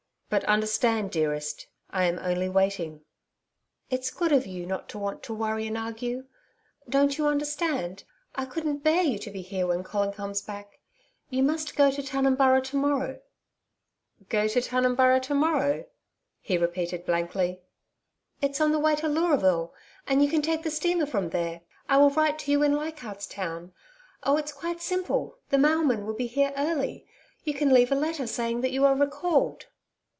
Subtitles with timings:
[0.33, 3.01] But understand, dearest I am only waiting.'
[3.89, 6.25] 'It's good of you not to want to worry and argue....
[6.87, 8.05] Don't you understand?
[8.33, 10.79] I couldn't bear you to be here when Colin comes back.
[11.29, 13.19] You must go to Tunumburra to morrow.'
[14.29, 15.83] 'Go to Tunumburra to morrow?'
[16.39, 17.59] he repeated blankly.
[18.41, 19.73] 'It's on the way to Leuraville,
[20.07, 21.59] and you can take the steamer from there.
[21.89, 23.73] I will write to you in Leichardt's Town.
[24.23, 25.39] Oh, it's quite simple.
[25.49, 27.05] The mailman will be here early.
[27.43, 29.65] You can leave a letter saying that you are recalled.'